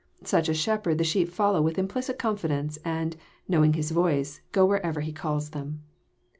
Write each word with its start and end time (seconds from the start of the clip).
Such 0.23 0.49
a 0.49 0.55
shepherd 0.55 0.97
the 0.97 1.03
sheep 1.03 1.29
follow 1.29 1.61
with 1.61 1.77
implicit 1.77 2.17
confidence, 2.17 2.79
itnd, 2.83 3.17
know 3.47 3.63
ing 3.63 3.73
his 3.73 3.91
voice, 3.91 4.41
go 4.51 4.65
wherever 4.65 5.01
he 5.01 5.13
calls 5.13 5.51
them. 5.51 5.83